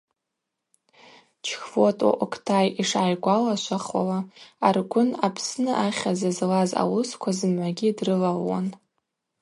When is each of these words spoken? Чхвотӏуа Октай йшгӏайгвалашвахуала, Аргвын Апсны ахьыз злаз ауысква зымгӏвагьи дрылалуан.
Чхвотӏуа 1.45 2.19
Октай 2.23 2.67
йшгӏайгвалашвахуала, 2.81 4.19
Аргвын 4.67 5.09
Апсны 5.25 5.71
ахьыз 5.85 6.21
злаз 6.37 6.71
ауысква 6.81 7.31
зымгӏвагьи 7.37 7.89
дрылалуан. 7.97 8.67